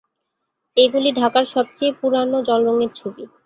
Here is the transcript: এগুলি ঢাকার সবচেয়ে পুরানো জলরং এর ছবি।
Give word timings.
এগুলি 0.77 1.09
ঢাকার 1.19 1.45
সবচেয়ে 1.55 1.91
পুরানো 1.99 2.37
জলরং 2.47 2.77
এর 2.85 2.91
ছবি। 2.99 3.23